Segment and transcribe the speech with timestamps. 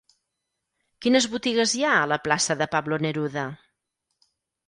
[1.05, 3.43] Quines botigues hi ha a la plaça de Pablo Neruda?